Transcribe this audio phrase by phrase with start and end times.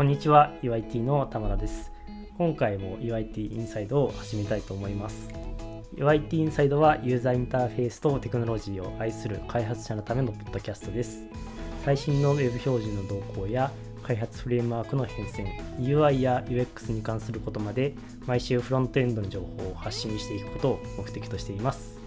[0.00, 1.92] こんにちは UIT の田村です。
[2.38, 5.28] 今回も UIT インサイドを始めたいと思います。
[5.94, 11.26] UIT インサイドはユーザーインターフェースとテクノロジーを愛する開発者のためのポッドキャストです。
[11.84, 13.70] 最新の Web 表示の動向や
[14.02, 15.44] 開発フレームワークの変遷
[15.78, 17.94] UI や UX に関することまで
[18.24, 22.00] 毎週フロントエンドの情報を発信していくことを目的としています。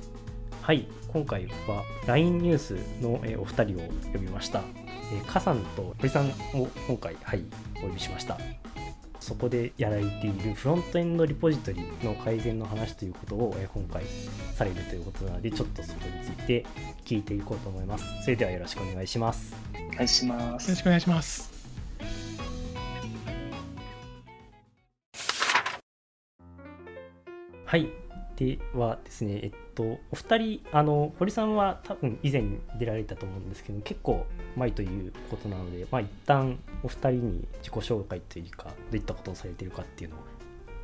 [0.63, 4.82] はい今回は LINE ニュースのお二人を呼びました。
[5.21, 7.43] カさんと堀さんを今回はい
[7.77, 8.37] お呼びしました。
[9.19, 14.03] そこでやられているフロントエンドリポジトリの改善の話ということを今回
[14.53, 16.65] されるということなのでちょっとそこについて
[17.05, 18.03] 聞いていこうと思います。
[18.23, 19.55] それではよろしくお願いします。
[19.73, 20.67] お願いします。
[20.67, 21.53] よろしくお願いします。
[27.65, 28.02] はい
[28.35, 32.43] ではですね、えっと、お二人、あの堀さんは多分以前
[32.77, 40.19] 出られたと思うんですけど、結構前ということなので、まあ一旦お二人に自己紹介というか、どういったことをされてるかっていうのを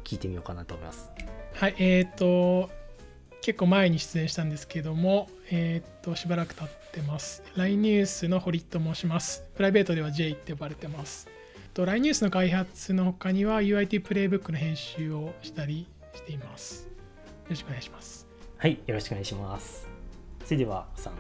[0.04, 1.12] 聞いてみようかなと思います。
[1.56, 2.70] はい、えっ、と、
[3.42, 7.44] 結構前に出演したんですけども、えっ、と、しばらく経ってます。
[7.56, 9.46] LINE ニュースの堀と申します。
[9.56, 11.28] プライベートでは J って呼ばれてます。
[11.74, 16.89] と LINE ニュースの開発の他には UIT プレイブックの編集をしたりしています。
[17.50, 18.28] よろしくお願いします。
[18.58, 19.88] はい、よろしくお願いします。
[20.46, 21.14] それでは、さん、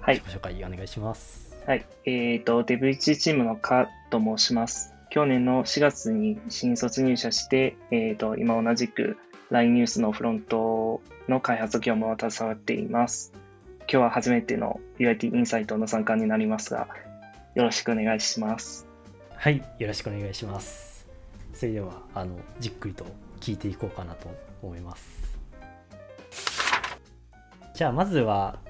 [0.00, 1.54] はい、自己紹介お願いします。
[1.66, 4.94] はい、えっ、ー、と、デブ1チームのカと申します。
[5.10, 9.18] 去年の4月に新卒入社して、えっ、ー、と、今同じく
[9.50, 13.34] LINE ニュースのフロントの開発業務を携わっています。
[13.80, 16.88] 今日は初めての UIT インサイトの参加になりますが、
[17.54, 18.86] よろしくお願いします。
[19.36, 21.06] はい、よろしくお願いします。
[21.52, 23.04] それでは、あの、じっくりと
[23.40, 25.23] 聞いていこうかなと思います。
[27.74, 28.60] じゃあまずは、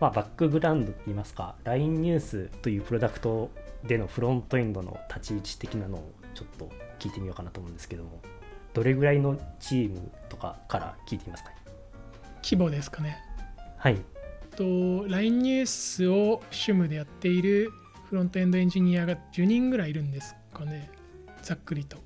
[0.00, 3.50] まあ、バックグラウンドといいますか LINE ニュースというプロダクト
[3.84, 8.22] でのフロントエンドの立ち位置的なのをちょっと聞いてみようかなと思うんですけども
[8.72, 11.50] どれぐらいのチームとかから聞いてみますか？
[11.50, 11.56] ね
[12.42, 13.18] 規模ですかね。
[13.76, 13.98] はい。
[14.56, 14.64] と
[15.08, 17.70] LINE ニュースを主務でやっている
[18.08, 20.90] フロントエンドエンジニアが10人ぐらいいるんですかね。
[21.42, 21.98] ざっくりと。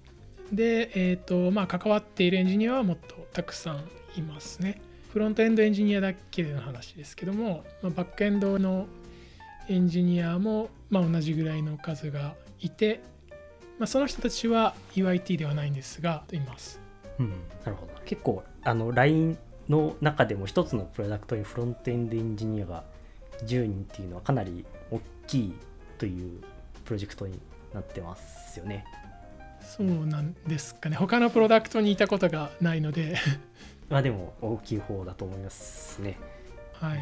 [0.52, 3.84] でえっ、ー、とまあ関わっているエンジニアはもっとたくさん
[4.16, 4.80] いますね
[5.18, 8.86] フロントエンドエンジニアだけでの話ですけども、まあ、バックエンドの
[9.68, 13.00] エンジニアも、まあ、同じぐらいの数がいて、
[13.80, 16.78] まあ、その人たちは UIT ではないんですがいます。
[17.18, 17.30] うん、
[17.64, 19.36] なるほど結構あの LINE
[19.68, 22.84] の中でも一つのプロダクトにフロントエンドエンジニアが
[23.44, 25.54] 10人っていうのはかなり大きい
[25.98, 26.40] という
[26.84, 27.40] プロジェクトに
[27.74, 28.84] なってますよね。
[29.62, 33.16] そうなんですかね他のプロダクトにいたことがないので
[33.88, 36.18] まあでも大きい方だと思いますね。
[36.74, 36.98] はい。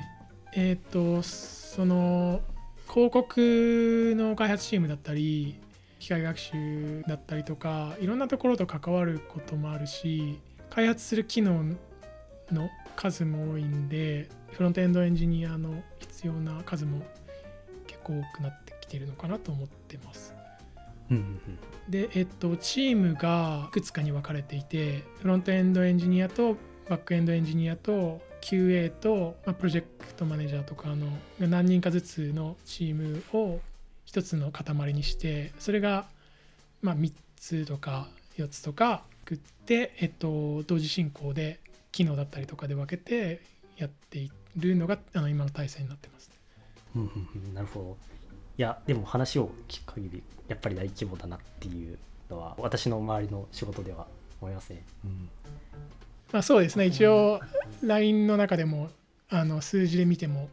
[0.54, 2.40] えっ、ー、と、その
[2.88, 5.60] 広告の開発チームだったり、
[5.98, 10.38] 機械学習だったりとか、いろんなところと関わることもあるし、
[10.70, 11.64] 開発する機能
[12.52, 17.02] の数も多いんで、フロントエンドエンジニアの必要な数も
[17.86, 20.34] 結構多くなってきているのかなと思ってます。
[21.88, 26.56] で、えっと、チームがいくつかに分かれていて、フロントエンドエンジニアと
[26.88, 31.08] バックエンドエンジニアと QA と、まあ、プロジェクトマネージャーとかの
[31.40, 33.60] 何人かずつのチームを
[34.04, 36.06] 一つの塊にしてそれが、
[36.82, 38.08] まあ、3つとか
[38.38, 41.58] 4つとか作って、えっと、同時進行で
[41.90, 43.40] 機能だったりとかで分けて
[43.76, 46.30] やっているのがあの今の体制になってます、
[46.94, 47.10] ね。
[47.52, 47.96] なるほど。
[48.58, 51.98] いやでも話を聞く限りやっぱり大規模だなっていう
[52.30, 54.06] のは私の周りの仕事では
[54.40, 54.84] 思いますね。
[55.04, 55.28] うん
[56.32, 56.86] まあ、そうですね。
[56.86, 57.40] 一応
[57.82, 58.90] LINE の中でも
[59.28, 60.48] あの数字で見ても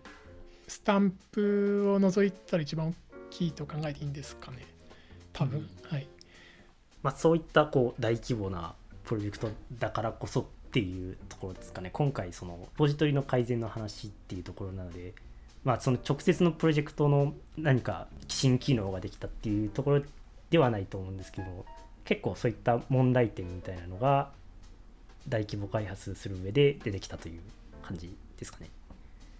[0.68, 2.94] スタンプを除いたら一番大
[3.30, 4.66] きいと考えていいんですかね。
[5.32, 6.08] 多分、うん、はい。
[7.02, 11.90] まあ、そういったこう大規模なプロジェクトだからこそっていうところですかね。
[11.92, 15.14] 今回そのポジトリの改善の話っていうところなので
[15.64, 20.02] まあその直接のプロジェクトの何か新機能ができたっていうところ
[20.50, 21.66] ではないと思うんですけど
[22.06, 24.32] 結構そういった問題点みたいなのが
[25.28, 27.42] 大規模開発する上で出てきたという
[27.82, 28.70] 感じですかね。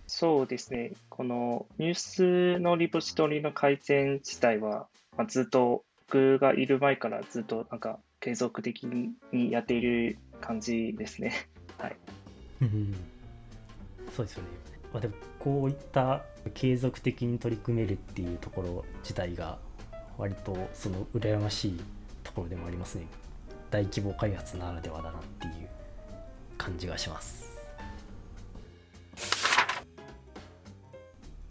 [0.08, 0.92] そうですね。
[1.10, 4.88] このニュースのリポジトリの改善自体は、
[5.18, 11.48] まあ、ずっと僕がいる前からずっとなんか継続的にやっている感じですね。
[11.78, 11.96] はい。
[14.16, 14.50] そうですよね。
[14.94, 16.22] まあ、でもこういった
[16.54, 19.58] 継続的に取り組めるっていうところ自体が
[20.18, 21.82] 割とその羨ましい
[22.24, 23.08] ところでもありますね。
[23.74, 25.68] 大規模開発ならではだなっていう
[26.60, 27.60] 感じがします。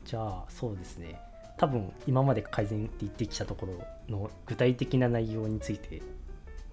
[0.05, 1.19] じゃあそうですね。
[1.59, 6.01] 多分今まで改善って言ってきたところの具体的な内容について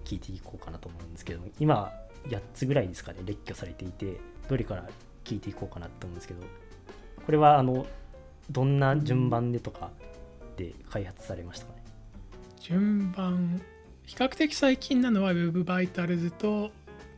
[0.04, 1.92] 聞いていこうかなと思うんですけど今
[2.28, 4.88] 8つぐらいですかね列挙されていてどれから
[5.24, 6.42] 聞いていこうかなと思うんですけど
[7.24, 7.86] これはあの
[8.50, 9.90] どんな順番でとか
[10.56, 11.82] で開発されましたかね？
[12.60, 13.60] 順番
[14.10, 16.72] 比較的最近なのは Web バイタルズと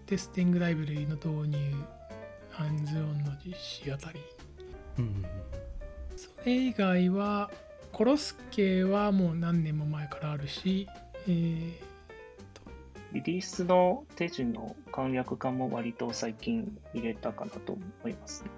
[0.05, 1.75] テスティングライブラリの導入
[2.51, 4.21] ハンズオンの実施あたり。
[6.15, 7.51] それ以外は
[7.93, 10.87] コロスケはもう何年も前からあるし、
[11.27, 11.73] えー
[13.15, 18.51] リリースの手順の簡略化も割と最近入れたかなと思いますね。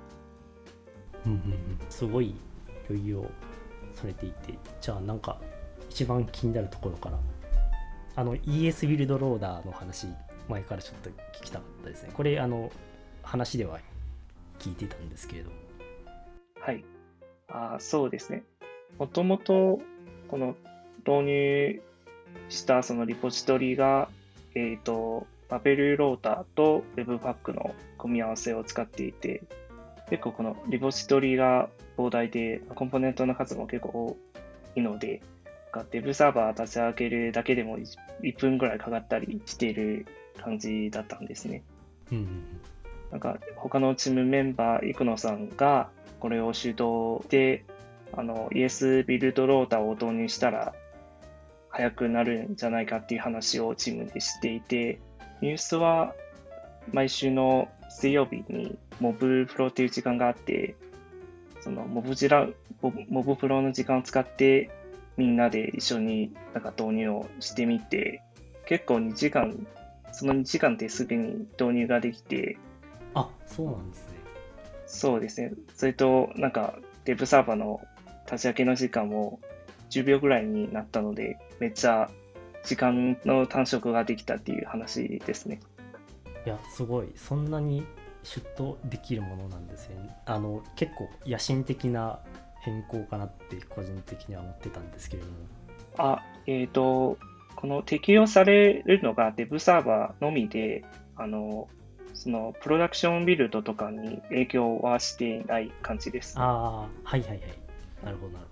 [1.27, 1.79] うんうんうん。
[1.89, 2.37] すごいい
[2.91, 3.27] ろいろ
[3.93, 4.59] されていて。
[4.81, 5.41] じゃあなんか
[5.89, 7.19] 一番気になるところから
[8.17, 10.07] あの ES ビルドローダーの話
[10.49, 12.71] 前からちょっと聞きたかったですねこれあの
[13.23, 13.79] 話では
[14.59, 15.51] 聞いてたんですけれど
[16.65, 16.83] はい。
[17.49, 18.43] あそうですね。
[18.99, 19.81] もともと、
[20.29, 20.57] この
[21.07, 21.83] 導入
[22.49, 24.09] したそのリポジトリが、
[24.55, 29.43] えっ、と、バベルローターと Webpack の組み合わせを使っていて、
[30.09, 31.69] 結構このリポジトリが
[31.99, 34.17] 膨大で、コンポーネントの数も結構多
[34.75, 35.21] いので、
[35.75, 40.07] かデブサーバー立ち上げるだけでも 1, 分ぐらいかかったりしている
[40.41, 41.63] 感じだったんですね。
[42.13, 42.61] うんうん
[43.11, 45.89] なんか他のチームメンバー、生野さんが
[46.19, 47.65] これを主導で、
[48.13, 50.75] あの ES ビルドローターを導入したら
[51.69, 54.99] 速くなるんじゃないかっていう話をチームでしていて、
[55.43, 56.13] ニュースは
[56.93, 60.75] 毎週の水曜日にモブプロっていう時間があって、
[61.61, 62.49] そのモブジラ
[62.83, 64.71] モブモブプロの時間を使って
[65.17, 68.23] みんなで一緒になんか導入をしてみて、
[68.67, 69.67] 結構2時間、
[70.13, 72.59] その2時間ですぐに導入ができて、
[73.15, 74.15] あそうなんですね
[74.87, 75.53] そうですね。
[75.77, 77.81] それと、なんか、デブサーバーの
[78.27, 79.41] 立ち上げの時間も
[79.91, 82.11] 10秒ぐらいになったので、めっちゃ
[82.65, 85.61] 時間の短縮ができたっていう話ですね。
[86.47, 87.87] いやすごいそんなに
[88.23, 89.97] シュッとできるものなんですね
[90.27, 92.19] あの結構野心的な
[92.65, 95.35] 変更かなって個人的には思ってたんですけれども。
[95.99, 97.19] あ、えっ、と、
[97.55, 100.85] この適用されるのがデブサーバーのみで、
[101.17, 101.69] あの、
[102.15, 106.37] そのプロダクションビルドとかに影響はしていない感じです。
[106.39, 107.41] ああはいはいはい。
[108.03, 108.47] なるほどなる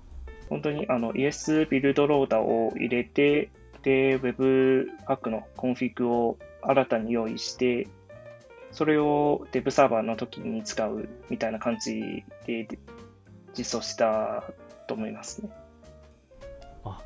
[0.48, 3.50] 本当にあの ES ビルドローダーを入れて、
[3.82, 7.88] で、Webpack の config を新たに用意して、
[8.70, 12.68] それを Dev サーバーの時に使うみたいな感じで
[13.56, 14.44] 実装した
[14.86, 15.50] と思いますね。
[16.84, 17.00] あ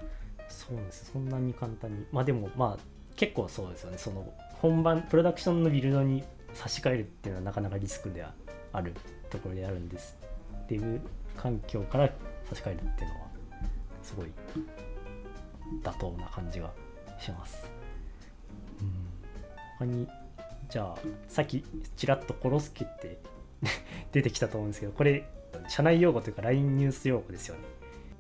[0.49, 1.11] そうです。
[1.13, 2.07] そんなに簡単に。
[2.13, 2.83] まあでもまあ
[3.17, 3.99] 結構そうですよね。
[3.99, 8.33] その本番プロダクションのビルドに差し替えるっていうのはなかなかリスクでは
[8.73, 8.95] ある
[9.31, 10.17] ところであるんです
[10.69, 11.01] デブ
[11.37, 12.11] 環境から
[12.49, 13.27] 差し替えるっていうのは
[14.03, 14.27] すごい
[15.83, 16.71] 妥当な感じが
[17.19, 17.69] します。
[18.81, 19.07] うん。
[19.79, 20.09] 他に
[20.69, 20.97] じゃあ
[21.29, 21.65] さっき
[21.97, 23.19] ちらっとコロスケって
[24.13, 25.29] 出てきたと思うんですけどこれ
[25.69, 27.63] 社内用語というか LINE ニュース用語ですよね。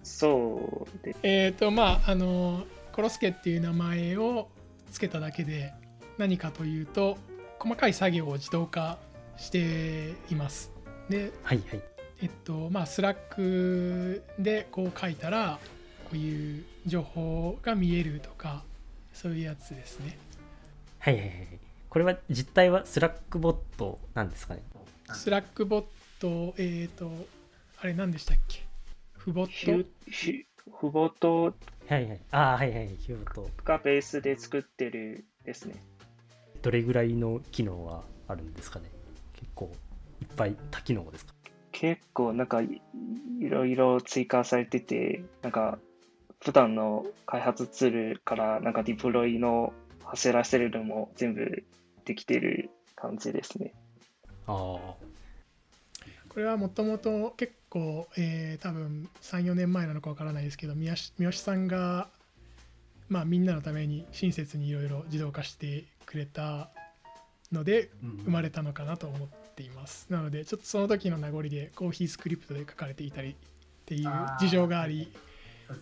[0.02, 1.18] そうです。
[1.22, 4.48] えっ、とまああのコロスケっていう名前を
[4.90, 5.72] つけただけで
[6.18, 7.18] 何かというと
[7.58, 8.98] 細かい作業を自動化
[9.36, 10.70] しています。
[11.08, 11.82] ではいはい。
[12.22, 15.58] えっとまあ Slack でこう書いたら
[16.04, 18.62] こういう情報が見えるとか
[19.12, 20.16] そういうやつですね。
[20.98, 21.48] はいはいはいはい。
[21.88, 24.62] これは実態は Slackbot なんですかね？
[25.12, 27.10] Slackbot えっ、と
[27.80, 28.64] あれ何でしたっけ？
[29.12, 29.88] Hubot？
[30.78, 31.54] Hubot？
[31.88, 32.20] はいはい。
[32.32, 35.74] ああはいはいヒューとがベースで作ってるですね。
[36.62, 38.90] どれぐらいの機能はあるんですかね？
[39.34, 39.70] 結構
[40.20, 41.34] いっぱい多機能ですか？
[41.72, 42.80] 結構なんかい
[43.40, 45.78] いろいろ追加されてて、なんか
[46.42, 49.72] 普段の開発ツールからなんかディプロイの
[50.04, 51.64] 走らせるのも全部
[52.04, 53.74] できてる感じですね。
[54.46, 54.94] ああ
[56.36, 62.08] これはもともと結構、えー多分34年前なのかわからないですけど三好さんが、
[63.08, 66.68] まあ、みんなのために親切にいろいろ自動化してくれた
[67.50, 67.88] ので
[68.26, 70.08] 生まれたのかなと思っています。
[70.10, 73.34] なのでちょっとその時の名残で CoffeeScript で書かれていたりっ
[73.86, 75.10] ていう事情があり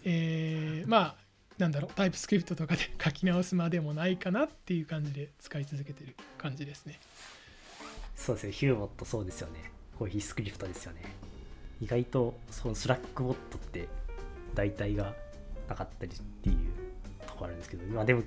[0.05, 1.15] えーまあ
[1.59, 7.01] なんだろう TypeScript とかで書き直すまでもないかなっていう感じで使い続けてる感じですね。
[8.15, 11.03] そうですよ Hubot そうですよね CoffeeScript ですよね。
[11.81, 13.89] 意外とその Slackbot って
[14.55, 15.15] 代替が
[15.69, 16.57] なかったりっていう
[17.27, 18.23] ととこあるんですけど、まあ、でも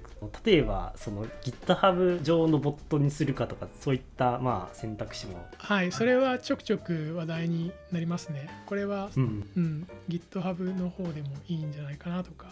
[0.46, 8.50] 例えばその GitHub 上のボットにするかとかそういったまあ選択肢もはいそれはちょくちょく話題になりますね。
[8.66, 12.48] これは、うん、うん、GitHub の方でもいいんじゃないかなとか。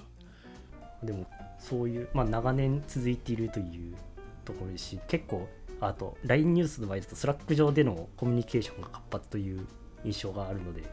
[1.03, 1.27] でも
[1.59, 3.95] そういう、まあ、長年続いているという
[4.43, 5.47] ところですし結構
[5.81, 9.65] あと LINE ニュースの場合だと Slack 上でのコミュニケーションが活発という
[10.03, 10.83] 印象があるので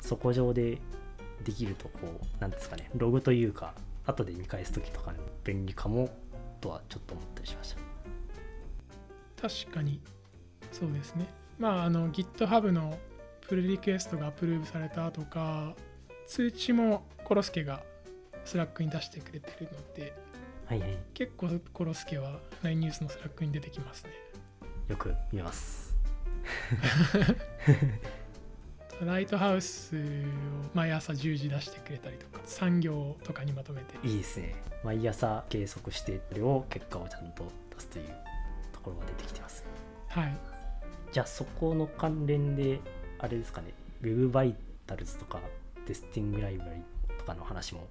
[0.00, 0.78] そこ上で
[1.44, 3.74] できるとこうなんですかねログというか
[4.06, 6.10] 後で見返す時とかに便利かも
[6.60, 9.48] とはちょっと思ったりしました。
[9.48, 10.00] 確かに
[10.70, 11.26] そうですね。
[11.58, 12.96] まああの GitHub の
[13.48, 15.74] pull request が approve されたとか
[16.26, 17.82] 通知もコロスケが
[18.44, 20.12] Slack に出してくれてるので、
[20.72, 24.10] はいはい、結構コロスケは LINE ニュースの Slack に出てきますね。
[24.88, 25.94] よく見ます。
[29.04, 30.00] ライトハウスを
[30.72, 33.98] 毎朝10時出してくれたりとか産業とかにまとめて。
[34.02, 34.54] いいですね。
[34.82, 38.06] 毎朝計測して量結果をちゃんと出すという
[38.72, 39.66] ところが出てきてます。
[40.08, 40.34] はい。
[41.12, 42.80] じゃあそこの関連で
[43.18, 43.74] あれですかね。
[44.00, 45.38] Web バイタルズとか
[45.86, 46.82] テスティングライブラリ
[47.18, 47.86] とかの話も。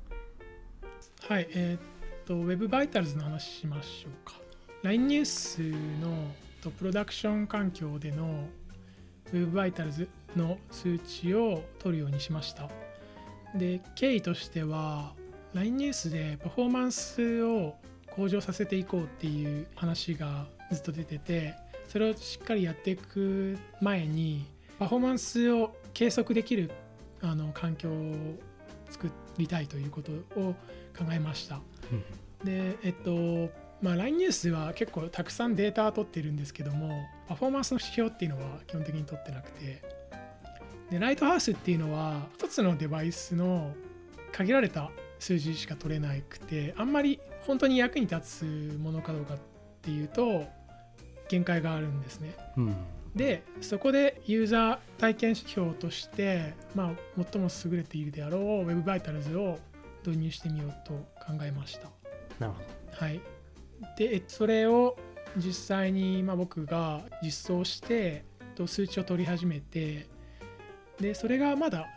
[1.27, 4.39] はいえー、っと Web バイタルズの話しましょうか
[4.83, 5.61] LINE ニュース
[6.01, 8.47] のとプロダクション環境での
[9.33, 12.69] Web バイタルズの数値を取るようにしました
[13.55, 15.13] で経緯としては
[15.53, 17.75] LINE ニュースでパフォーマンスを
[18.15, 21.55] 向上させていこうっていう話がずっと出てて
[21.87, 24.45] それをしっかりやっていく前に
[24.79, 26.71] パフォーマンスを計測できる
[27.21, 28.15] あの環境を
[28.89, 30.53] 作りたいということを
[30.97, 31.59] 考えました。
[32.43, 33.49] でえっと
[33.81, 39.81] まあ、LINE ニュースは結構たくさんデータを取ってるんですけどもパフォーマンスの指標っていうのは基本的に取ってなくて
[40.91, 43.73] でライトハウスっていうのは一つのデバイスの
[44.31, 49.37] 限られた数字しか取れなくてあんまり本当に役に立つものかどうかっ
[49.81, 50.45] ていうと
[51.27, 52.35] 限界があるんですね。
[52.57, 52.75] うん、
[53.15, 59.59] でそこでユーザー体験指標として、まあ、最も優れているであろう Web バイタルズを
[60.05, 60.93] 導入してみようと
[61.25, 61.89] 考えました。
[62.39, 62.59] なるほ
[62.99, 63.05] ど。
[63.05, 63.21] はい、
[63.97, 64.97] でそれを
[65.37, 68.25] 実際にま僕が実装して
[68.67, 70.07] 数値を取り始めて
[70.99, 71.87] でそれがまだ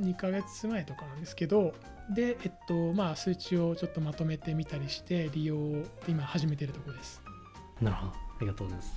[0.00, 1.72] 2ヶ月前とかなんですけど
[2.10, 7.22] で、えっとまあ、数値をちょっとまとめてみたりして利用を今始めてるところです
[7.80, 8.92] なるほどありがとうございます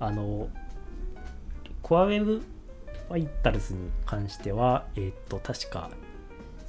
[0.00, 0.48] あの
[1.82, 2.42] コアウェブ
[3.08, 5.90] ファイタルズに関してはえっと確か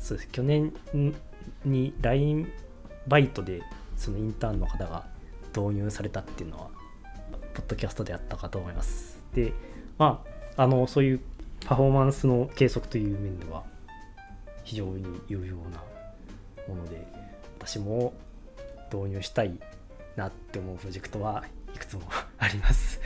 [0.04, 0.30] そうです。
[0.30, 0.74] 去年
[1.64, 2.52] に LINE
[3.08, 3.62] バイトで
[3.96, 5.06] そのインターンの方が
[5.56, 6.68] 導入されたっていうのは
[7.54, 9.18] ポッドキャストであったかと思います。
[9.34, 9.54] で
[9.98, 10.22] ま
[10.58, 11.22] ああのそういう
[11.66, 13.64] パフォーマンスの計測という面では
[14.66, 15.82] 非常に有用な
[16.68, 17.08] もので
[17.60, 18.14] 私も
[18.92, 19.58] 導入したい
[20.18, 22.02] なって思うプロジェクトはいくつも
[22.38, 23.00] あります。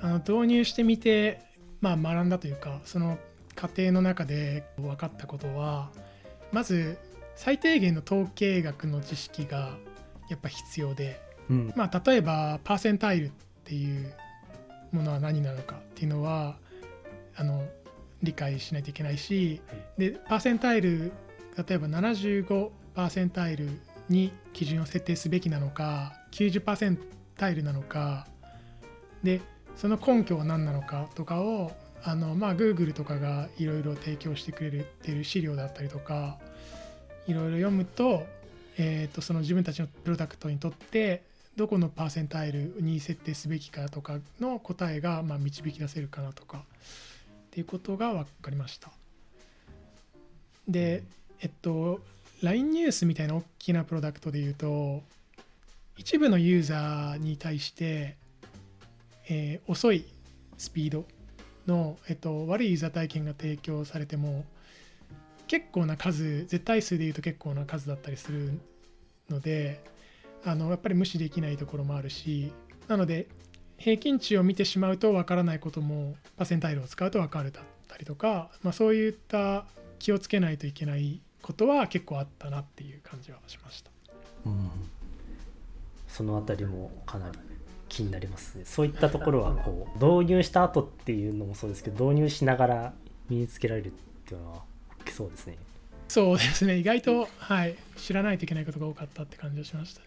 [0.00, 1.40] あの導入してみて、
[1.80, 3.18] まあ、学んだというかその
[3.62, 5.92] 過程の中で分かったことは
[6.50, 6.98] まず
[7.36, 9.76] 最低限の統計学の知識が
[10.28, 13.30] やっぱ必要で、うん、まあ、例えばパーセンタイルっ
[13.62, 14.12] ていう
[14.90, 16.56] ものは何なのかっていうのは
[17.36, 17.64] あの
[18.20, 19.60] 理解しないといけないし、
[19.96, 21.12] でパーセンタイル
[21.56, 23.68] 例えば75パーセンタイル
[24.08, 26.98] に基準を設定すべきなのか90パーセン
[27.36, 28.26] タイルなのか
[29.22, 29.40] で
[29.76, 31.70] その根拠は何なのかとかを
[32.04, 36.38] あのまあ Google とかがいろいろ提供してくれてる資料だったりとか
[37.26, 38.26] いろいろ読むと,、
[38.76, 41.22] えー、とその自分たちのプロダクトにとって
[41.56, 46.62] どこのパーセンタイルに設定すべきかとかの答えがまあ導き出せるかなとかっ
[47.50, 48.90] ていうことが分かりました。
[50.66, 51.02] で、
[51.40, 52.00] えっと、
[52.42, 55.02] LINE ニュースみたいな大きなプロダクトで言うと、
[55.98, 58.16] 一部のユーザーに対して、
[59.28, 60.06] えー、遅い
[60.56, 61.04] スピード
[61.66, 64.44] の、えっと、悪いユーザー体験が提供されても、
[65.46, 68.58] 結構な数、絶対数で言うと結構な数だったりする
[69.28, 69.82] ので、
[70.44, 72.52] あのやっぱり無視できないところもあるし、
[72.88, 73.28] なので、
[73.78, 79.64] 平均値を見てしまうとわからないこともパーセンタイルを使うと分かるだったりとか、まあ、そういった
[79.98, 83.90] 気をつけないといけないことは結構あったなっていう感じはしました。
[84.46, 84.70] うん、
[86.06, 87.38] その辺りもかなり
[87.92, 88.64] 気になりますね。
[88.64, 92.94] そういったところは こう導入した後っていうのもそうですけど導入しながら
[93.28, 93.90] 身につけられるっ
[94.24, 94.62] ていうのは
[95.02, 95.58] 大きそうですね。
[96.08, 100.06] そうですね意外と、はい、知らないといけないことが多かったって感じがしましたね。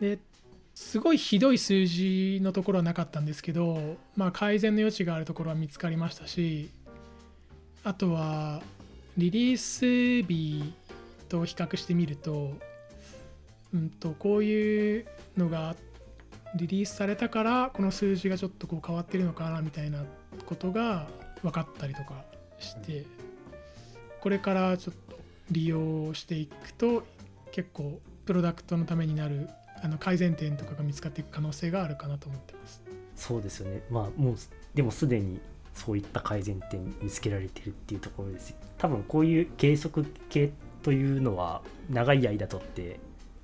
[0.00, 0.18] で
[0.74, 6.70] すごいひどい数字のところはなかったんですけど、まあ、改善の余地があるところは見つかりましたし
[7.82, 8.62] あとは
[9.16, 10.74] リリース日
[11.30, 12.52] と比較してみると,、
[13.72, 15.06] うん、とこういう
[15.38, 15.74] のが
[16.54, 20.04] リリースされたからこの数字がちょっとこう変わってるのかなみたいな
[20.46, 21.08] ことが
[21.42, 22.24] 分かったりとか
[22.58, 23.04] して
[24.20, 25.18] これからちょっと
[25.50, 27.04] 利用していくと
[27.52, 29.48] 結構プロダクトのためになる
[29.82, 32.82] あの改善点とかが見つかっていく可能性があるかなと思ってます。
[33.14, 33.82] そうですよね。
[33.90, 34.36] まあもう
[34.74, 35.40] でもすでに
[35.76, 40.50] そういった改善点見つけられてるっていうところです多分こういう計測系
[40.82, 41.60] というのは
[41.90, 42.98] 長い間とって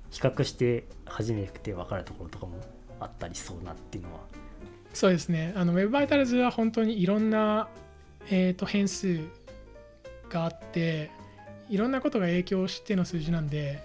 [0.09, 2.53] 比較して初めて分かるところとかも
[3.03, 4.19] あったりそうなっていうのは。
[4.93, 5.53] そうですね。
[5.55, 7.67] あの Web バイタルズは本当にいろんな、
[8.29, 9.19] えー、と変数
[10.29, 11.11] があって
[11.69, 13.81] いろんなことが影響しての数字なんで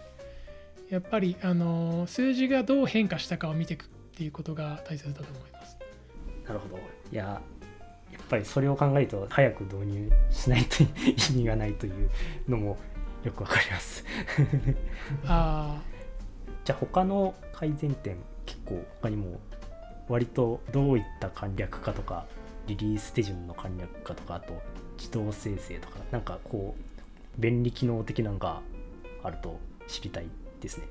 [0.91, 5.79] やっぱりあの数字がどう変化したかを見ていくっていうことが大切だと思います。
[6.47, 6.79] なるほど。
[7.13, 7.41] いや
[8.13, 10.87] やっぱりそれを考えると早く導入しないと意
[11.37, 12.11] 味がないという
[12.49, 12.79] のも
[13.25, 14.05] よくわかります。
[15.27, 15.81] あ
[16.65, 18.17] じゃあ他の改善点
[18.49, 19.39] 結構他にも
[20.09, 22.25] 割とどういった簡略化とか
[22.67, 24.55] リリース手順の簡略化とかあと
[24.97, 28.63] 自動生成とかなんかこう便利機能的なのが
[29.23, 30.27] あると知りたい
[30.61, 30.87] ですね。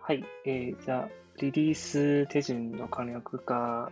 [0.00, 1.08] はい、えーじゃあ、
[1.40, 3.90] リリース手順の簡略化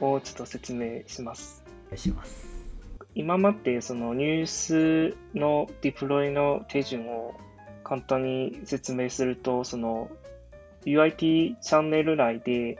[0.00, 1.64] をちょっと説明します。
[1.88, 2.46] お願いします。
[3.16, 7.34] 今までそのニュースの deploy の手順を
[7.82, 10.08] 簡単に説明すると、その
[10.84, 12.78] UIT チャンネル内で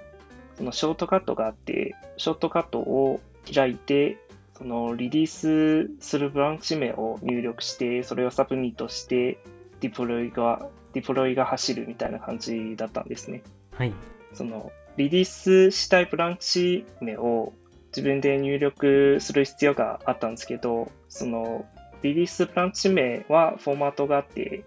[0.59, 3.21] そのショートカットがあって、ショートカットを
[3.55, 4.19] 開いて、
[4.57, 9.39] そのリリースするブランチ名を入力して、それを submit して、
[9.81, 13.43] ディプロイが、ディプロイが走るみたいな感じだったんですね。
[13.73, 13.93] はい
[14.35, 17.53] そのリリースしたいブランチ名を
[17.97, 21.67] 自分で入力する必要があったんですけど、その
[22.03, 24.65] リリースブランチ名はフォーマットがあって、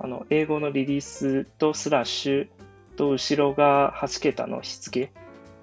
[0.00, 2.48] あの英語のリリースとスラッシュ
[2.96, 5.12] と後ろが8桁のしつけ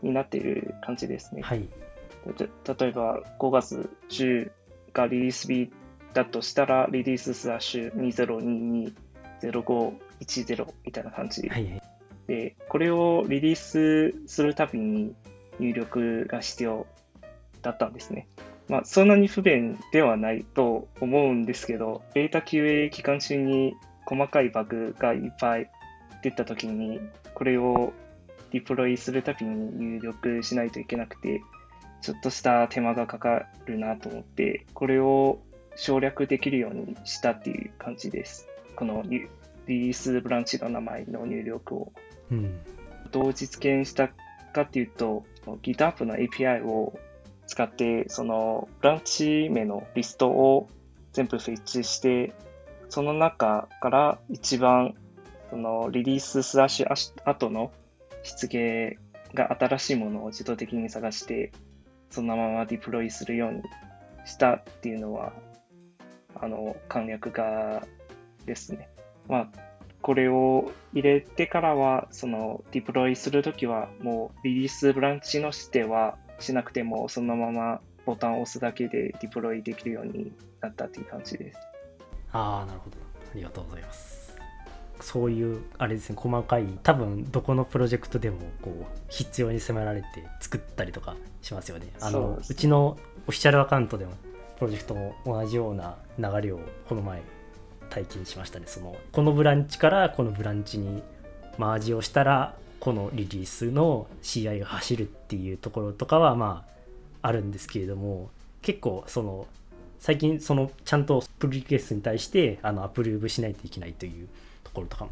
[0.02, 1.42] になっている感じですね。
[1.42, 1.68] はい
[2.64, 4.52] た例えば5月10
[4.94, 5.72] がリリース日
[6.14, 7.94] だとしたら、リリーススラッシュ
[9.42, 11.82] 2022-0510みたいな感じはいはい
[12.28, 15.14] で、これをリリースするたびに
[15.60, 16.88] 入力が必要
[17.62, 18.28] だったんですね。
[18.70, 23.74] まあ、そんなに不便ではないと思うんですけど、ベータ QA 期間中に
[24.06, 25.70] 細かいバグがいっぱい
[26.24, 27.02] 出たときに、
[27.42, 27.92] これを
[28.52, 31.42] ディプロイするたびに入力しないといけなくて、
[32.04, 35.40] ちょっとした手間がかかるなと思って、これを
[35.76, 38.48] 省略できるようにしたっていう感じです。
[38.76, 39.28] このリ
[39.66, 41.92] リースブランチの名前の入力を。
[42.30, 42.60] うん
[43.10, 44.10] どう実現した
[44.54, 45.26] かっていうと、
[45.64, 47.00] GitHub の API を
[47.48, 50.70] 使って、そのブランチ名のリストを
[51.12, 52.36] 全部フェッチして、
[52.90, 54.94] その中から一番
[55.52, 57.74] そのリリーススラッシュ後の
[58.24, 58.98] 出現
[59.36, 61.52] が新しいものを自動的に探して、
[62.10, 63.62] そのままディプロイするように
[64.26, 65.34] したっていうのは、
[66.36, 67.86] あの、簡略化
[68.46, 68.88] ですね。
[69.28, 69.50] まあ、
[70.02, 81.60] これを入れてからは、そのディプロイするときは、もうリリースブランチの指定はしなくても、そのままボタンを押すだけでディプロイできるようになったっていう感じです。
[82.32, 82.96] ああなるほど
[83.34, 84.21] ありがとうございます
[85.04, 90.08] そういうあれですね細かい多分どこのプロジェクトでもこう必要に迫られて
[90.40, 91.88] 作ったりとかしますよね。
[92.00, 94.12] あのうちのオフィシャルアカウントでも
[94.58, 97.22] プロジェクトも同じような流れをこの前
[97.90, 98.66] 体験しましたね。
[98.68, 101.04] そのこのブランチからこのブランチに
[101.58, 106.66] マージをしたらこのリリースの CI が走るっていうところとかはま
[107.22, 108.30] ああるんですけれども
[108.62, 109.48] 結構その
[110.00, 114.28] 最近そのちゃんとプルリクエストに対してあのアプローブしないといけないという
[114.64, 115.12] ところとかも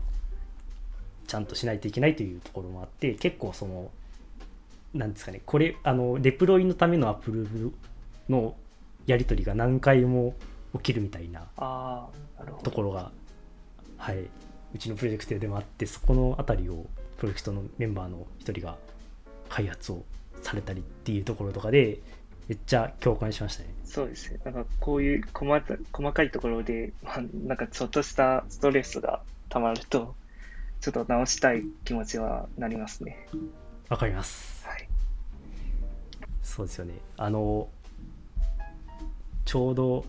[1.28, 3.92] ちゃんとしないといけないというところもあって結構その
[4.94, 7.74] なんですかねこれあのデプロイのためのアプローブ
[8.30, 8.56] の
[9.06, 10.36] やり取りが何回も
[10.74, 11.48] 起きるみたいな。
[12.64, 13.12] ところが
[13.98, 14.20] はい
[14.74, 16.86] うちのプロジェクトでもあってそこのあたりを
[17.18, 18.78] プロジェクトのメンバーの一人が
[19.50, 20.04] 開発を
[20.42, 22.00] されたりっていうところとかで
[22.48, 23.70] めっちゃ共感しましたね。
[23.84, 24.40] そうですね。
[24.46, 30.16] なんかこういう細か細かいところで、まあ、なんかちょっとしたストレスが溜まると、
[30.82, 33.28] ちょっと直したい気持ちはなりますね。
[33.90, 34.66] わかります。
[34.66, 34.88] はい。
[36.42, 36.94] そうですよね。
[37.18, 37.68] あの、
[39.46, 40.06] ちょうど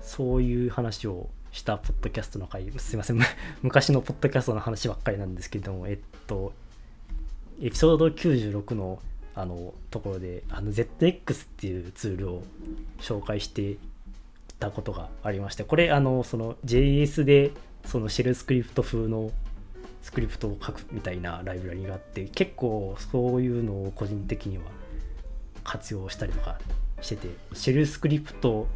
[0.00, 3.24] そういう話をしたポッドキャストの回、すいません、む
[3.62, 6.52] 昔のポッドキャストの話ばっかりなんですけれども、えっと、
[7.62, 9.00] エピソード96の
[9.36, 12.42] あのところで、あの ZX っていうツールを
[13.00, 13.76] 紹介して
[14.60, 17.50] たことがありまして、これ、あの、その JS で
[17.84, 19.30] そのシェルスクリプト風の
[20.02, 24.64] スクリプトを書くみたいなライブラリがあって結構そういうのを個人的には
[25.62, 26.58] 活用したりとか
[27.00, 28.66] しててシェルスクリプト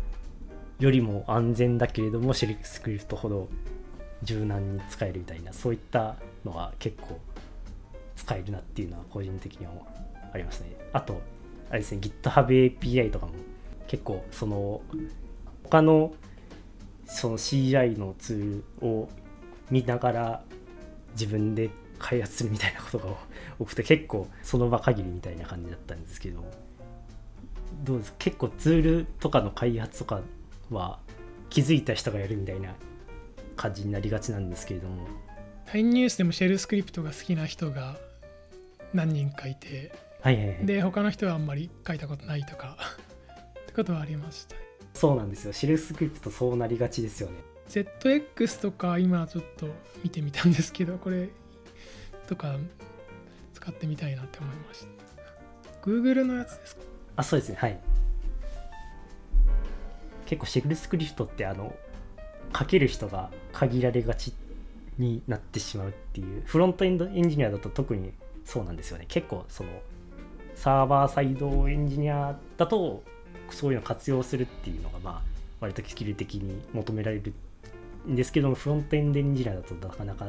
[0.79, 3.49] よりも安全だけれどもシェルスクリプトほど
[4.23, 7.21] 柔軟に使えるみたいなそういったのは結構
[8.17, 9.73] 使えるなっていうのは個人的には
[10.33, 10.77] ありますね。
[10.93, 11.21] あと
[11.71, 13.33] あれですね GitHub API とかも
[13.87, 14.81] 結構その
[15.65, 16.13] 他の
[17.09, 19.09] その CI のツールを
[19.71, 20.43] 見ながら
[21.13, 23.07] 自分で開発するみたいなことが
[23.59, 26.45] 多くて結構その場限りみたいな感じだったんですけど
[27.83, 30.21] どうです結構ツールとかの開発とか
[30.71, 30.99] は
[31.51, 32.75] 気づいた人がやるみたいな
[33.57, 35.07] 感じになりがちなんですけれども。
[35.73, 37.97] LINE ニュースでもシェルスクリプトが好きな人が
[38.95, 39.93] 何人かいて
[40.23, 40.67] はいはいはい。
[40.67, 42.77] で他の人はあんまり書いたことないとか
[43.63, 44.57] ってことはありました
[44.99, 45.53] そうなんですよ。
[45.53, 47.35] シェルスクリプトそうなりがちですよね。
[47.69, 49.69] ZX とか今ちょっと
[50.03, 51.29] 見てみたんですけどこれ
[52.27, 52.57] とか
[53.55, 54.87] 使ってみたいなって思いまし
[55.83, 55.89] た。
[55.89, 56.83] Google のやつですか？
[57.17, 57.57] あそうですね。
[57.61, 57.79] はい。
[60.27, 61.75] 結構シェルスクリプトってあの
[62.59, 64.35] 書ける人が限られがち
[64.99, 66.43] になってしまうっていう。
[66.45, 68.13] フロントエンドエンジニアだと特に
[68.45, 69.05] そうなんですよね。
[69.07, 69.71] 結構その
[70.57, 73.05] サーバーサイドエンジニアだと
[73.55, 75.23] そういうのを活用するっていうのがまあ
[75.61, 77.33] 割とスキル的に求められる
[78.09, 80.27] んですけどもフロントエンドエンジニアだとなかなか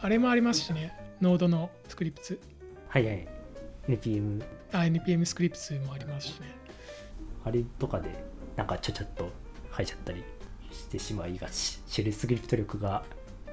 [0.00, 0.94] あれもありますしね。
[1.20, 2.38] ノードのスクリプツ。
[2.88, 3.28] はいはい。
[3.88, 6.54] NPM あ NPM スクリプツもありますしね。
[7.44, 8.24] あれとかで
[8.56, 9.30] なんかちゃちゃっと
[9.70, 10.22] 入っちゃったり
[10.70, 13.04] してしまいがちシェルスクリプト力が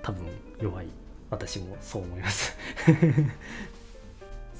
[0.01, 0.25] 多分
[0.61, 0.87] 弱い。
[1.29, 2.57] 私もそう思います。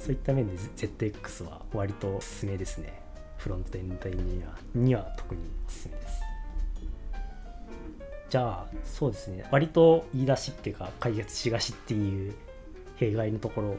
[0.02, 3.01] そういった面で ZX は割とおすすめですね
[3.42, 6.22] フロントエンドエンジニアには特におすすめです
[8.30, 12.34] じゃあそうですね割と言い出しっぺが解決しがしっていう
[12.96, 13.78] 弊害のとこ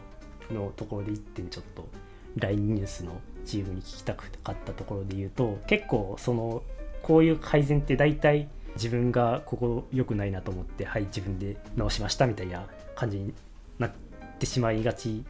[0.52, 1.88] ろのところで1点ちょっと
[2.36, 6.62] LINE ニュースのチームに聞きたかったところで言うと結構その
[7.02, 13.34] こういう改善って大体自分がここ良くないなと思ってはい自分で直しましたみたいな感じに
[13.80, 13.92] なっ
[14.40, 15.24] てしまいがち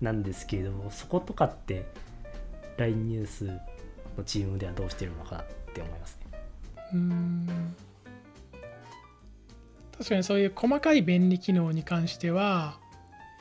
[0.00, 1.84] なんですけれどもそことかって
[2.76, 3.44] LINE ニュース
[4.16, 6.38] のチームではどうしてるのかなって思いますね。
[6.92, 7.76] うーん
[9.96, 12.78] 確かにそういう細かい便利機能に関しては、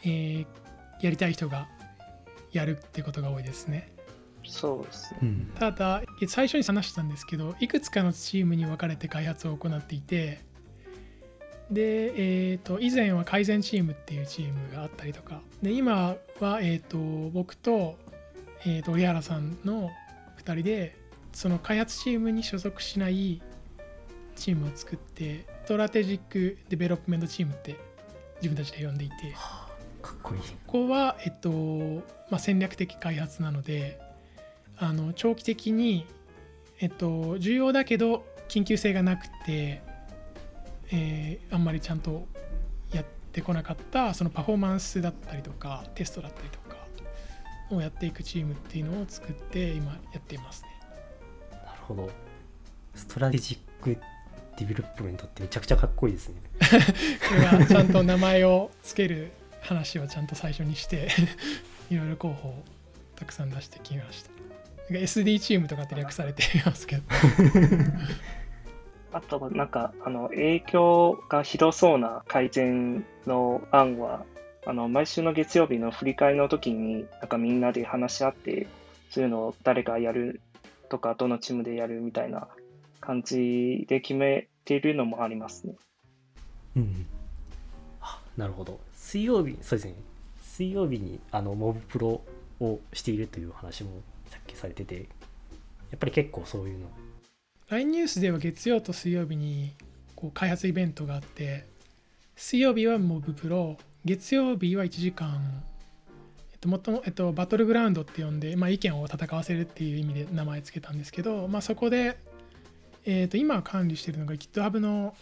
[0.04, 0.46] えー
[1.02, 1.68] やりたい人が
[2.52, 3.92] やるってことが多いですね。
[4.44, 5.20] そうですね。
[5.24, 10.42] うんただ最初に話したんですけどいくつかのチームに分かれて開発を行っていて
[11.72, 16.98] で、えー、と以前は改善チームっていうチームがあったりとかで今は、えー、と
[17.32, 17.98] 僕と,、
[18.66, 19.92] えー、と折原さんの
[20.44, 20.98] 2人で
[21.34, 23.42] その開発チームに所属しない
[24.36, 27.78] チームを作って Strategic Development Team って
[28.42, 29.16] 自分たちで呼んでいて
[30.02, 30.42] かっこいい。
[30.42, 31.50] ここは、えっと
[32.30, 34.00] まあ、戦略的開発なので
[34.78, 36.06] あの長期的に、
[36.80, 39.82] えっと、重要だけど緊急性がなくて、
[40.92, 42.28] えーあんまりちゃんと
[42.92, 46.65] やってこなかったそのパフォーマンスだったりとかテストだったりとか
[47.72, 50.70] をやっていくチームっていうのを作って今やっていますね。
[51.52, 52.10] なるほど。
[52.94, 53.98] Strategic
[54.58, 56.36] Development ってめちゃくちゃかっこいいですね。
[57.30, 61.10] これはちゃんと名前をつける話をちゃんと最初にして
[61.90, 62.64] いろいろ候補を
[63.16, 64.30] たくさん出してきました。
[64.90, 67.04] SD チームとかって略されていますけど。
[69.12, 74.26] あとはなんか、あの、影響がひどそうな改善の案は、
[74.66, 78.68] あの、毎週の月曜日の振り返りの時に、なんかみんなで話し合って、
[79.10, 80.42] そういうのを誰がやる
[80.90, 82.48] とか、どのチームでやるみたいな
[83.00, 85.76] 感じで決めているのもありますね。
[86.76, 87.06] うん。
[88.02, 88.80] あなるほど。
[88.94, 89.96] 水曜日、そうですね。
[90.42, 92.22] 水曜日にあのモブプロ
[92.60, 93.92] をしているという話も
[94.30, 95.02] さっきされてて、や
[95.96, 96.88] っぱり結構そういうの
[97.70, 99.74] LINE ニュースでは月曜と水曜日に
[100.16, 101.66] こう開発イベントがあって、
[102.36, 105.64] 水曜日はモブプロ、月曜日は1時間、
[106.54, 112.18] えっと、もっとも、えっと、バトルグラウンドって呼んで、まあ、意見を戦わせるっていう意味で名前つけたんですけど、まあ、そこで、
[113.06, 115.16] えっと、今管理してるのが GitHub の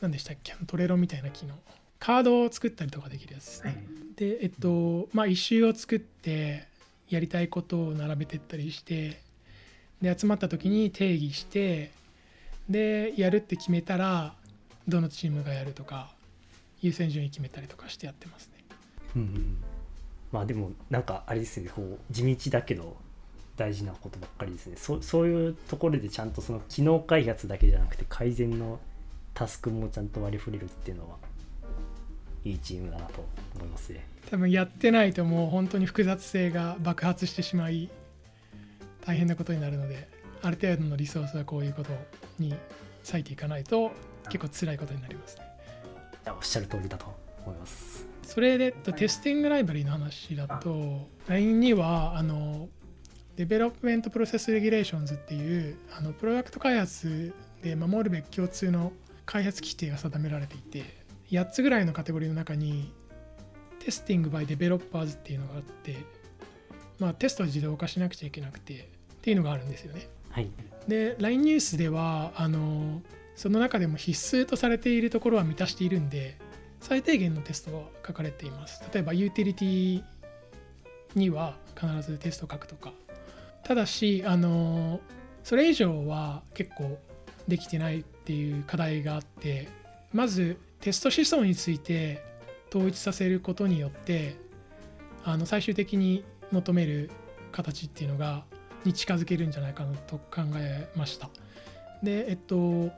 [0.00, 1.54] 何でしたっけトレロみたいな機能。
[1.98, 3.84] カードを作ったりとかできるやつですね、
[4.16, 6.66] でえっとまあ一周を作って
[7.08, 9.20] やりたいことを並べてったりして
[10.00, 11.92] で集まった時に定義して
[12.68, 14.34] でやるって決めたら
[14.88, 16.12] どのチームがやるとか
[16.82, 18.64] 優先順位決めたりとかしてやってますね。
[19.16, 19.56] うんうん、
[20.32, 22.96] まあでもなんかあれですねこう地道だけど
[23.56, 24.76] 大事なことばっかりですね。
[24.76, 28.80] そそういうところでちゃんとその機能開発だけじゃなくて改善の
[29.34, 31.16] タスクもちゃんと割り振れるっていうのは
[32.44, 34.06] いいチームだなと思いますね。
[34.30, 37.90] 多分やってないともう本当に複雑性が爆発してしまい
[39.04, 40.08] 大変なことになるので
[40.42, 41.90] ある程度のリソースはこういうこと
[42.38, 42.54] に
[43.04, 43.92] 割いていかないと
[44.28, 45.51] 結構辛いことになりますね。
[46.24, 47.06] いやおっしゃる通りだと
[47.44, 48.06] 思います。
[48.22, 52.68] それでテスティングライブラリの話だと LINE にはあの
[53.36, 58.92] Development Process Regulations っていうあのプロダクト開発で守るべき共通の
[59.26, 60.84] 開発規定が定められていて
[61.30, 62.92] 8つぐらいのカテゴリーの中に
[63.80, 65.96] テスティング by デベロッパーズっていうのがあって
[66.98, 70.08] まあテストを自動化しなくちゃいけなくてっていうのがあるんですよね。
[70.30, 70.50] はい。
[70.86, 73.02] で LINE ニュースではあの
[73.42, 76.38] その中でも必須とされているところは満たしているんで
[76.78, 80.02] 最低限のテストが書かれています例えばユーティリティ
[81.16, 82.92] には必ずテストを書くとか
[83.64, 85.00] ただしあの
[85.42, 87.00] それ以上は結構
[87.48, 89.68] できてないっていう課題があって
[90.12, 92.22] まずテスト思想について
[92.70, 94.36] 統一させることによって
[95.24, 97.10] あの最終的に求める
[97.50, 98.44] 形っていうのが
[98.84, 101.28] に近づけるんじゃないかなと考えました。
[102.04, 102.90] で、えっと、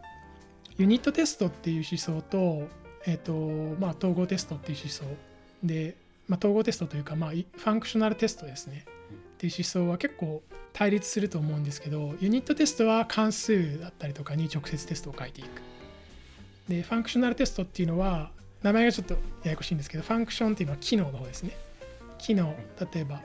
[0.76, 2.68] ユニットテストっていう思想と、
[3.06, 3.32] えっと、
[3.78, 5.04] まあ、統合テストっていう思想
[5.62, 8.84] で、まあ、統合テストというか、まあ、 functional test ですね。
[9.34, 15.62] っていう思想は結構対立すると思うんですけど、 unit test は関数だったりとかに直接テストを書いていく。
[16.68, 18.30] で、 functional test っていうのは、
[18.62, 21.56] 名前がちょっとややこしいんですけど、 function っていうのは機能の方ですね。
[22.18, 22.56] 機能、
[22.92, 23.22] 例えば、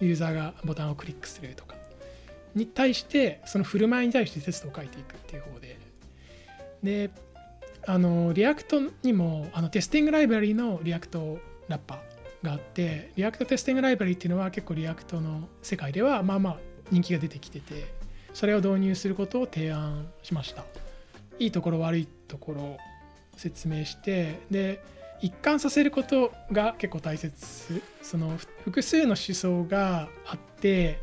[0.00, 1.74] ユーザーがボタンをクリックするとか、
[2.54, 5.76] に対してその振る舞いに対してテストを書いていくっていう方で
[6.84, 7.10] で
[7.86, 16.58] あの React にもあの Testing Library の React ラッパーがあって React Testing Library っていうのは結構 React の世界ではまあまあ
[16.90, 17.92] 人気が出てきてて
[18.32, 20.64] それを導入することを提案しました。
[21.38, 22.76] いいところ悪いところ
[23.36, 24.82] 説明してで
[25.20, 27.82] 一貫させることが結構大切。
[28.02, 31.00] その複数の思想があって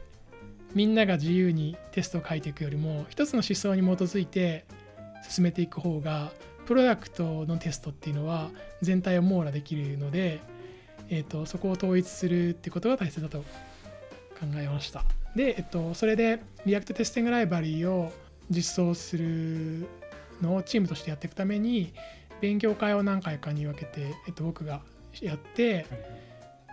[0.74, 4.66] みんなが自由にテストを書いていくよりも一つの思想に基づいて
[5.30, 6.32] 進めていく方が
[6.66, 8.50] プロダクトのテストっていうのは
[8.82, 10.40] 全体を網羅できるので、
[11.10, 13.46] えーと、そこを統一するってことが大切だと考
[14.56, 15.04] えました。
[15.36, 18.12] で、えっと、それで React テスティングライブラリーを
[18.50, 19.88] 実装する
[20.42, 21.94] のをチームとしてやっていくために
[22.42, 24.82] 勉強会を何回かに分けて、えっと、僕が
[25.22, 25.86] やって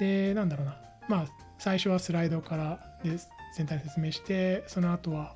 [0.00, 0.76] でなんだろうな。
[1.08, 1.26] まあ
[1.58, 3.18] 最初はスライドからで
[3.56, 5.34] 全体説明してその後は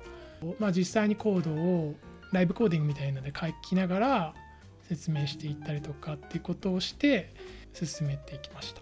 [0.59, 1.95] まあ実際にコードを
[2.33, 4.33] ライブコーディングみたいなので書きながら
[4.89, 7.33] 説明していったりとかっていうことをして
[7.73, 8.81] 進めていきました。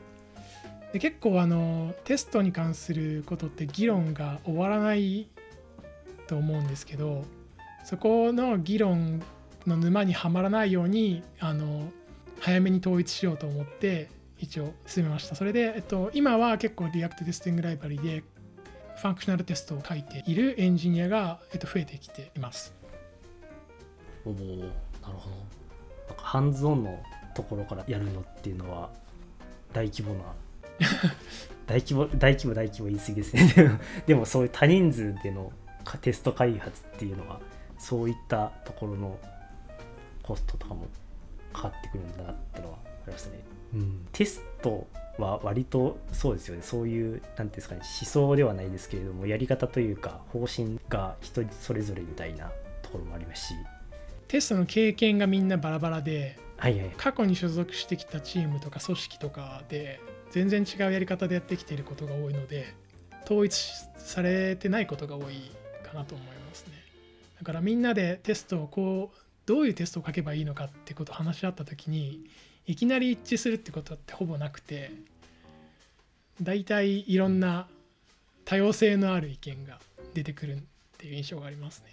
[0.93, 5.29] で結構あのテストに関することって議論が終わらない
[6.27, 7.23] と思うんですけど
[7.85, 9.21] そこの議論
[9.65, 11.89] の沼にはまらないようにあの
[12.39, 15.35] 早めに統一しようと思って一応進めました。
[15.35, 18.23] それで、えっと、今は結構 React テスティングライブラリで
[18.97, 22.80] ファンクショナルテストを書いているエンジニアが、えっと、増えてきています。
[24.25, 25.35] おおなるほど。
[26.09, 27.01] なんかハンズオンの
[27.33, 28.89] ところからやるのっていうのは
[29.73, 30.19] 大規模な
[31.65, 33.79] 大規模大規模大規模言い過ぎですね。
[34.05, 35.51] でもそういう多人数での
[36.01, 37.39] テスト開発っていうのは
[37.77, 39.19] そういったところの
[40.23, 40.87] コストとかも
[41.53, 43.39] かかってくるんだなってのはありましたね、
[43.73, 46.61] うん、テストは割とそうですよね。
[46.61, 53.53] そういう何ていうんですかね思想ではないですけれどもやり方というか方針が人それぞれみたいなところもありますし
[54.31, 62.73] テストの経験がみんなバラバラで、はいはい、過去に所属してきたチームとか組織とかで全然違うやり方でやってきていることが多いので
[63.25, 63.53] 統一
[63.97, 65.51] されてないことが多い
[65.85, 66.71] かなと思いますね
[67.39, 72.21] だからみんなでテストをこうどういうテストを書けばいいのかってことを話し合った時に
[72.65, 74.91] いきなり一致するってことってほぼなくて
[76.41, 77.67] 大体いろんな
[78.45, 79.77] 多様性のある意見が
[80.13, 80.59] 出てくるっ
[80.97, 81.91] ていう印象がありますね。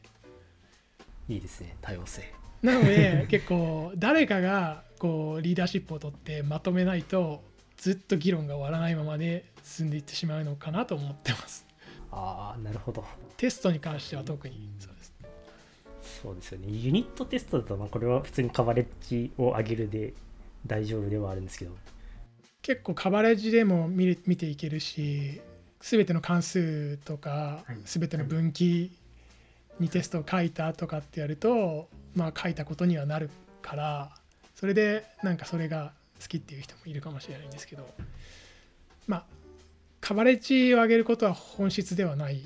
[1.29, 2.23] いいですね多様性。
[2.63, 7.43] なので結構誰かがこうリーダーシップを取ってまとめないと
[7.77, 11.65] ずっと議論が終わらないままで進んでいってしまうのかなと思ってます。
[12.11, 13.05] ああなるほど。
[13.37, 15.15] テストに関しては特にそうです。
[16.23, 16.67] そうですよね。
[16.69, 20.15] ユニットテストだとまあこれは普通にカバレッジを上げるで
[20.67, 21.73] 大丈夫ではあるんですけど
[22.63, 25.41] 結構カバレッジでも見見ていけるし
[25.81, 28.91] 全ての関数とか全ての分岐
[29.81, 33.31] にテストを書いたとかってやるとまあ書いたことにはなる
[33.63, 34.11] から
[34.55, 37.89] それでなんかそれが好きっていう人もいるかもしれないんですけど
[39.07, 39.25] まあ
[40.01, 42.41] カバレッジを上げることは本質ではない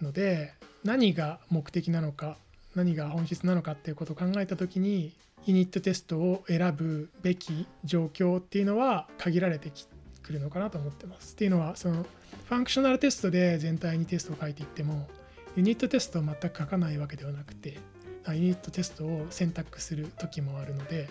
[0.00, 0.52] ので
[0.84, 2.36] 何が目的なのか
[2.74, 5.12] 何が本質なのかっていうことを考えた時に
[5.44, 9.70] ユニットテストを選ぶべき状況っていうのは限られて
[10.22, 11.34] くるのかなと思ってます。
[11.34, 15.08] っていうのはそのファンクショナルテストで全体にテストを書いていっても
[15.56, 17.78] ユニットテストを全く書かないわけではなくて
[18.28, 21.10] ユニットテストを選択する時もあるので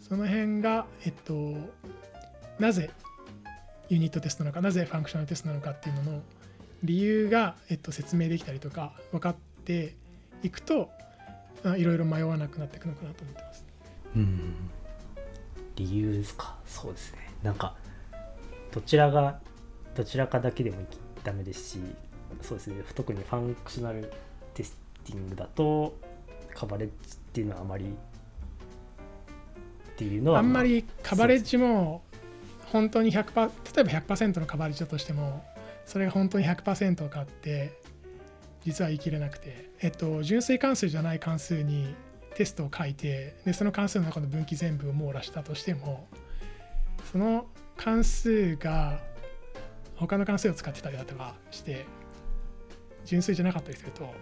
[0.00, 1.54] その辺が、えっと、
[2.58, 2.90] なぜ
[3.88, 6.22] ユニットテストなのかなぜ functional test なのかっていうのの
[6.82, 9.94] 理由が、えっと、説明できたりとか分かって
[10.42, 10.90] いくと
[11.76, 13.64] いろいろ迷わなくなっていくのかなと思ってます。
[14.16, 14.70] うん。
[15.76, 16.58] 理由ですか？
[16.66, 17.30] そうですね。
[17.42, 17.76] なんか
[18.72, 19.38] どちらが
[19.94, 20.78] どちらかだけでも
[21.22, 21.78] ダメですし
[22.42, 22.82] そうですね。
[22.94, 24.10] 特に functional
[24.54, 25.94] testing だと
[26.54, 27.88] カバレッジっていうのはあまりっ
[29.96, 32.02] ていうのは、あんまりカバレッジも
[32.72, 35.44] 本当に100%例えば100%のカバレッジだとしても
[35.84, 37.78] それが本当に100%かって
[38.64, 41.94] 実は言い切れなくて、えっと、純粋関数じゃない関数に
[42.34, 46.06] テストを書いてでその関数の中の分岐全部を網羅したとしても
[47.10, 49.00] その関数が
[49.96, 51.84] 他の関数を使ってたりだとかして
[53.04, 54.12] 純粋じゃなかったりすると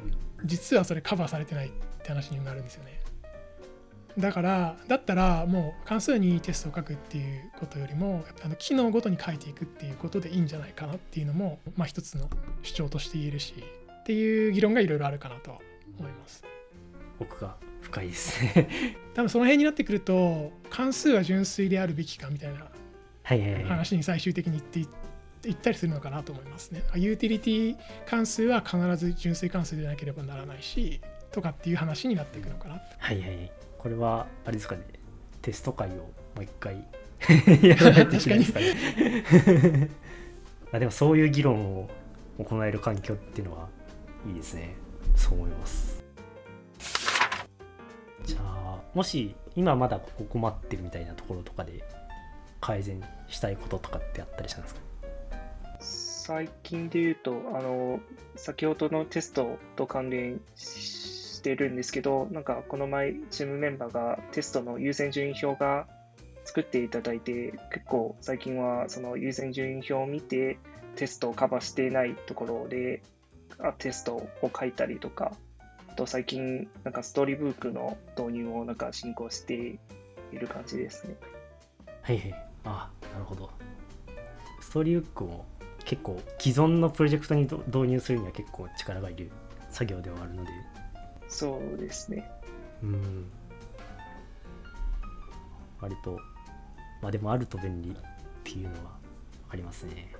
[0.44, 1.70] 実はそれカバーされてないっ
[2.02, 3.00] て話になるんですよね。
[4.18, 12.28] だからだったらもう関数にテストを書くっていうことよりもあの機能ごとに書いていくっていうことでいいんじゃないかなっていうのも、まあ、一つの
[12.62, 13.54] 主張として言えるし
[14.00, 15.58] っていう議論がいろいろあるかなとは
[15.98, 16.44] 思います。
[17.20, 18.42] 奥が深いです。
[18.42, 18.68] ね
[19.14, 22.70] 多分その辺になってくると関数は純粋であるべきかみたいな
[23.68, 24.86] 話に最終的に言ってい
[25.42, 26.82] 言ったりするのかなと思いますね。
[26.96, 27.76] ユーティリティ
[28.06, 31.00] 関数は必ず純粋関数でなければならないし
[31.32, 32.80] とかっていう話になっていくのかな。
[32.98, 33.52] はいはい。
[33.78, 34.82] これはあれですかね
[35.40, 36.84] テスト会をもう一回
[37.66, 39.88] やらないといけないですかね。
[40.72, 41.88] あでもそういう議論を
[42.38, 43.68] 行える環境っていうのは
[44.26, 44.74] いいですね。
[45.16, 46.04] そう思います。
[48.24, 51.82] じゃあもし今まだここ困ってるみたいなところとかで
[52.60, 54.80] 改善したいこととかってあったりしたんですか？
[56.30, 57.98] 最近で言うと、あの、
[58.36, 65.88] 先ほどのテストと関連してるんですけど、なんかこの前、チームメンバーがテストの優先順位表が
[66.44, 70.60] 作っていただいて、結構最近はその優先順位表を見て、
[70.94, 73.02] テストをカバーしていないところで、
[73.58, 75.32] あテストを書いたりとか、
[75.88, 79.80] あと最近、なんかストーリーブックの導入をなんか進行して
[80.30, 81.16] いる感じですね。
[82.02, 82.34] はいはい。
[82.66, 83.50] あ、なるほど。
[84.60, 85.49] ストーリーブックも
[85.90, 89.28] 結構既存のプロジェクトに導入するには結構力がいる
[89.70, 90.50] 作業ではあるので。
[91.28, 92.30] そうですね。
[92.80, 93.28] うん。
[95.80, 96.20] 割と
[97.02, 97.94] まあでもあると便利っ
[98.44, 98.92] ていうのは
[99.48, 100.12] ありますね。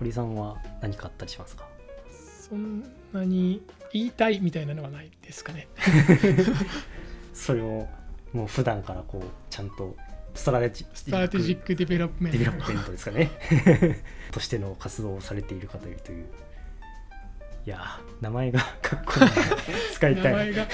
[0.00, 1.68] 堀さんは何かあったりしますか？
[2.10, 5.68] そんなに言いたいみたいなのはないですかね。
[7.32, 7.86] それを
[8.32, 9.94] もう普段からこうちゃんと
[10.36, 13.30] strategic development。development ですかね。
[14.30, 16.26] としての活動をされている方というという。
[17.66, 19.30] いや名前が かっこいい。
[19.92, 20.24] 使いたい。
[20.24, 20.66] 名前が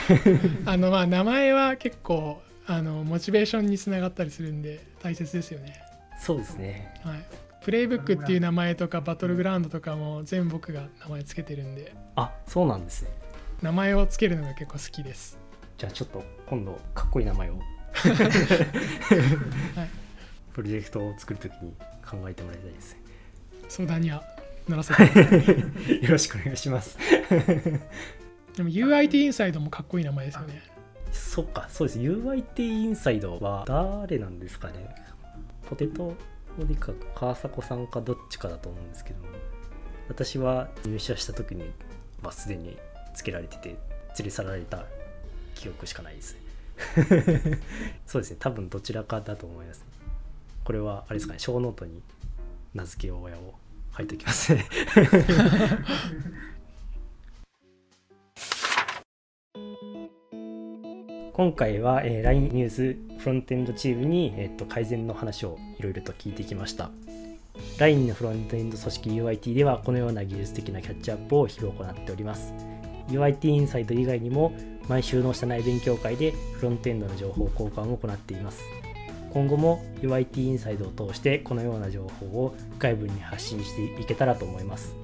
[0.66, 5.80] あのまあ名前は結構あのモチベーションにつながったりするんで大切ですよね。
[6.18, 6.92] そうですね。
[7.02, 7.24] はい。
[7.64, 11.94] プレイブックっていう名前とかバトルグラウンドとかも全部僕が名前つけてるんで。
[12.16, 13.10] あそうなんですね。
[13.62, 15.38] 名前をつけるのが結構好きです。
[15.78, 17.56] じゃあちょっと今度かっこいい名前を。
[17.56, 17.62] はい、
[20.52, 21.74] プロジェクトを作るときに
[22.04, 22.96] 考えてもらいたいです
[23.68, 24.22] 相談には
[24.68, 25.02] 乗らせて
[26.04, 26.96] よろしくお願いします。
[28.56, 30.62] でも UIT インサイドもかっこいい名前ですよね。
[31.10, 31.98] そっかそうです。
[31.98, 34.94] UIT インサイドは誰なんですかね。
[35.68, 36.14] ポテト
[36.60, 39.16] オリか川迫さんかどっちかだと思うんですけど
[40.08, 41.72] 私は入社した時に
[42.22, 42.76] はすでに
[43.14, 43.78] つけられてて連
[44.24, 44.84] れ去られた
[45.54, 46.36] 記憶しかないです
[48.06, 49.84] そうですね多分どちらかだと思います、
[50.64, 52.02] これはあれですかね小ノートに
[52.74, 53.54] 名付け親を
[53.96, 54.54] 書いておきます。
[54.54, 54.64] ね
[61.32, 66.90] 今回は、えー、LINE ニュースフロントエンドチームに、えー、っと改善の話をいろいろと聞いてきました。
[67.78, 72.52] LINE のフロントエンド組織 UIT ではこのような技術的なキャッチアップを日々行っております。
[73.08, 74.52] UIT インサイド以外にも
[74.88, 78.62] 毎週の社内勉強会でフロントエンドの情報交換を行っています。
[79.32, 84.94] 今後も UIT インサイドを通してこのような情報を外部に発信していけたらと思います。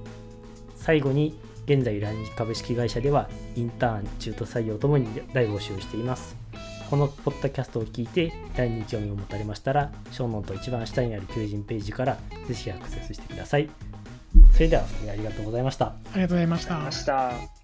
[0.75, 6.35] 最後に現在ランジ株式会社ではインターン、中途採用ともに大募集しています。
[6.89, 12.17] このポッドキャストを聞いて LINE に興味を持たれましたら、ショーノート一番下にある求人ページから
[12.47, 13.69] ぜひアクセスしてください。
[14.53, 15.85] それでは、ありがとうございました。
[15.85, 17.58] ありがとうございました。